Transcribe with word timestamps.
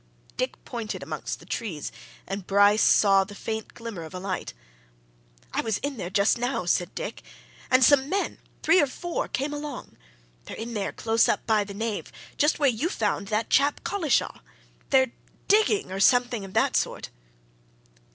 Dick 0.35 0.57
pointed 0.65 1.03
amongst 1.03 1.39
the 1.39 1.45
trees, 1.45 1.91
and 2.25 2.47
Bryce 2.47 2.81
saw 2.81 3.23
the 3.23 3.35
faint 3.35 3.75
glimmer 3.75 4.01
of 4.01 4.15
a 4.15 4.19
light. 4.19 4.55
"I 5.53 5.61
was 5.61 5.77
in 5.77 5.97
there 5.97 6.09
just 6.09 6.39
now," 6.39 6.65
said 6.65 6.95
Dick. 6.95 7.21
"And 7.69 7.83
some 7.83 8.09
men 8.09 8.39
three 8.63 8.81
or 8.81 8.87
four 8.87 9.27
came 9.27 9.53
along. 9.53 9.95
They're 10.45 10.57
in 10.57 10.73
there, 10.73 10.91
close 10.91 11.29
up 11.29 11.45
by 11.45 11.63
the 11.65 11.75
nave, 11.75 12.11
just 12.35 12.57
where 12.57 12.67
you 12.71 12.89
found 12.89 13.27
that 13.27 13.51
chap 13.51 13.83
Collishaw. 13.83 14.39
They're 14.89 15.11
digging 15.47 15.91
or 15.91 15.99
something 15.99 16.43
of 16.45 16.53
that 16.55 16.75
sort!" 16.75 17.11